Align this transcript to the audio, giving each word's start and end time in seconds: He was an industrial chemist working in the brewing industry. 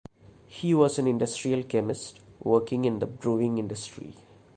He 0.47 0.73
was 0.73 0.97
an 0.97 1.05
industrial 1.05 1.61
chemist 1.61 2.21
working 2.39 2.85
in 2.85 2.97
the 2.97 3.05
brewing 3.05 3.59
industry. 3.59 4.15